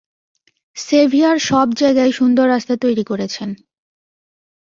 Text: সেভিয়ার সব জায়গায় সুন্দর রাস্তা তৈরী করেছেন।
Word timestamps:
সেভিয়ার 0.77 1.37
সব 1.39 1.67
জায়গায় 1.73 2.11
সুন্দর 2.11 2.45
রাস্তা 2.47 2.75
তৈরী 2.75 3.03
করেছেন। 3.03 3.49